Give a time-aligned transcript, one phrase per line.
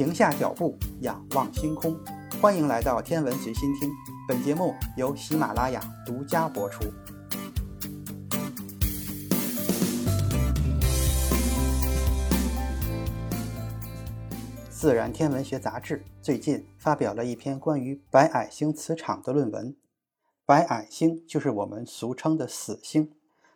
[0.00, 1.94] 停下脚步，仰望星空。
[2.40, 3.90] 欢迎来到天文随心听，
[4.26, 6.84] 本节目由喜马拉雅独家播出。
[14.70, 19.76] 自然天文学杂志最近发表了一篇关于白矮星磁场的论文。
[20.46, 23.12] 白矮星就是我们俗称的死星。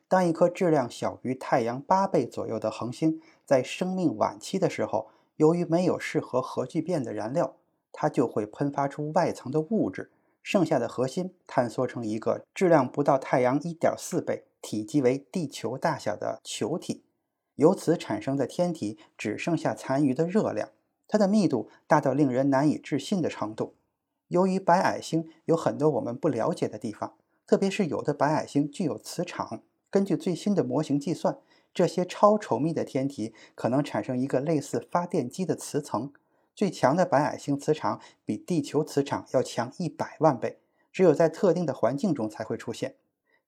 [0.07, 7.57] 当一颗质量小于太阳八倍左右的恒星在生命晚期的时候，由于没有适合核聚变的燃料，
[7.93, 10.11] 它就会喷发出外层的物质，
[10.43, 17.03] 剩下的核心坍缩成一个质量不到太阳一点四倍、体积为地球大小的球体。
[17.57, 20.71] 由此产生的天体只剩下残余的热量，
[21.07, 23.75] 它的密度大到令人难以置信的程度。
[24.29, 27.15] 由于白矮星有很多我们不了解的地方，
[27.47, 29.63] 特别是有的白矮星具有磁场。
[29.91, 31.39] 根据最新的模型计算，
[31.75, 36.13] 这些超稠密的天体可能产生一个类似发电机的磁层。
[36.55, 40.61] 最强的白矮星磁场比地球磁场要强一百万倍，
[40.93, 42.95] 只有在特定的环境中才会出现。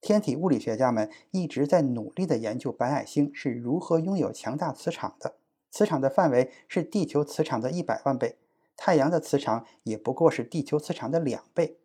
[0.01, 5.37] 天体物理学家们一直在努力地研究白矮星是如何拥有强大磁场的。
[5.71, 8.39] 磁场的范围是地球磁场的一百万倍，
[8.77, 11.79] 太阳的磁场也不过是地球磁场的两倍。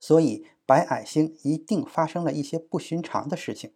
[0.00, 3.72] 所以，白矮星一定发生了一些不寻常的事情。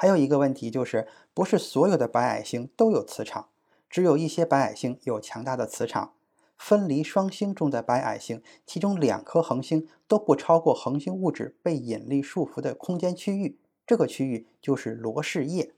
[0.00, 3.48] 还有一个问题就是，不是所有的白矮星都有磁场，
[3.90, 6.12] 只有一些白矮星有强大的磁场。
[6.56, 15.74] 分离双星中的白矮星，其中两颗恒星都不超过恒星物质被引力束缚的空间区域，这个区域就是罗氏叶。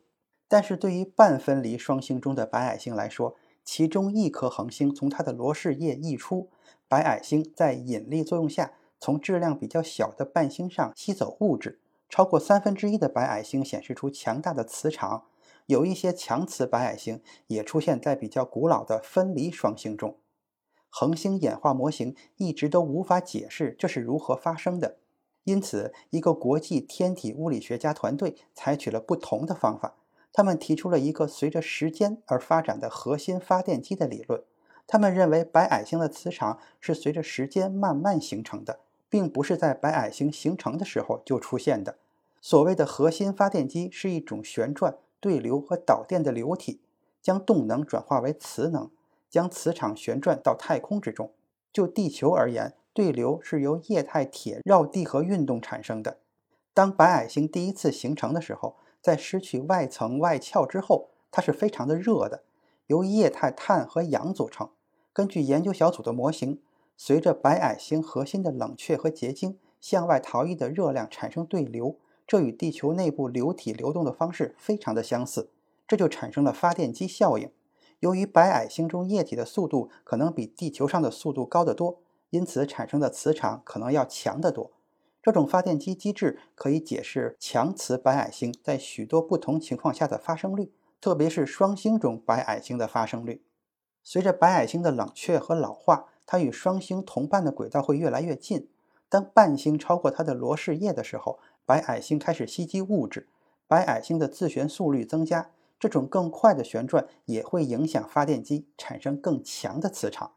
[0.46, 6.50] 但是对于半分离双星中的白矮星来说，其中一颗恒星从它的罗氏叶溢出，
[6.86, 11.80] 白矮星在引力作用下，从质量比较小的半星上吸走物质。
[12.10, 15.26] 超过三分之一的白矮星显示出强大的磁场，
[15.66, 20.18] 有一些强磁白矮星也出现在比较古老的分离双星中。
[20.88, 24.96] 恒星演化模型一直都无法解释这是如何发生的，
[25.44, 29.94] 因此，一个国际天体物理学家团队采取了不同的方法。
[30.32, 34.42] 他们提出了一个随着时间而发展的核心发电机的理论。
[34.88, 38.80] 他们认为白矮星的磁场是随着时间慢慢形成的。
[39.10, 41.98] 并不是在白矮星形成的时候就出现的。
[42.40, 46.80] 所谓的核心发电机是一种旋转、对流和导电的流体，
[47.20, 48.88] 将动能转化为磁能，
[49.28, 51.32] 将磁场旋转到太空之中。
[51.70, 56.18] 就地球而言，对流是由液态铁绕地核运动产生的。
[56.72, 62.42] 当白矮星第一次形成的时候，在失去外层外壳之后，它是非常的热的，
[62.86, 64.70] 由液态碳和氧组成。
[65.12, 66.60] 根据研究小组的模型。
[67.02, 71.96] 随着白矮星核心的冷却和结晶，向外逃逸的热量产生对流，
[72.26, 75.48] 这与地球内部流体流动的方式非常的相似，
[75.88, 77.50] 这就产生了发电机效应。
[78.00, 84.70] 由于白矮星中液体的速度可能比地球上的速度高得多，因此产生的磁场可能要强得多。
[85.22, 93.42] 这种发电机机制可以解释强磁白矮星在许多不同情况下的发生率，特别是双星中白矮星的发生率。
[94.02, 98.68] 随着白矮星的冷却和老化，它与双星同伴的轨道会越来越近。
[99.08, 103.26] 当半星超过它的罗氏叶的时候，白矮星开始吸积物质，
[103.66, 105.50] 白矮星的自旋速率增加。
[105.80, 110.34] 这种更快的旋转也会影响发电机，产生更强的磁场。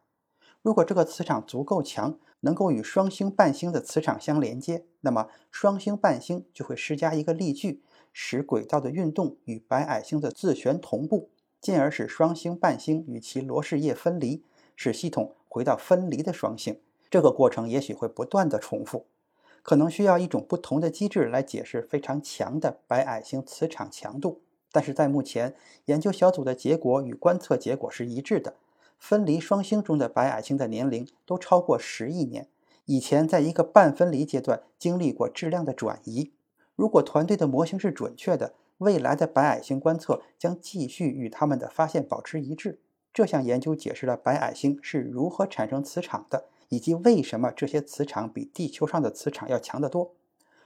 [0.64, 11.30] 如果这个磁场足够强，能够与双星半星的磁场相连接，那么双星半星就会施加一个力矩，使轨道的运动与白矮星的自旋同步，
[11.62, 14.44] 进而使双星半星与其罗氏叶分离，
[14.76, 15.36] 使系统。
[15.54, 16.80] 回到分离的双星，
[17.12, 19.06] 这个过程也许会不断的重复，
[19.62, 24.42] 可能需要一种不同的机制来解释非常强的白矮星磁场强度。
[24.72, 25.54] 但是在目前，
[25.86, 28.56] 研究小组的结果与观测结果是一致的。
[28.98, 32.48] 分离双星中的白矮星的年龄都超过十亿年，
[32.86, 36.32] 以前在一个半分离阶段经历过质量的转移。
[36.76, 42.80] 如果团队的模型是准确的，未来的白矮星观测将继续与他们的发现保持一致。
[43.14, 50.16] 这项研究解释了白矮星是如何产生磁场的，以及为什么这些磁场比地球上的磁场要强得多。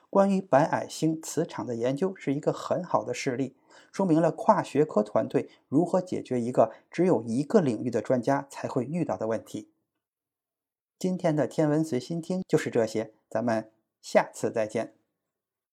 [0.10, 3.58] 关于白矮星磁场的研究是一个很好的事例，
[3.92, 9.68] 说明了跨学科团队如何解决一个只有一个领域的专家才会遇到的问题。
[10.98, 13.70] 今天的天文随心听就是这些，咱们
[14.02, 14.97] 下次再见。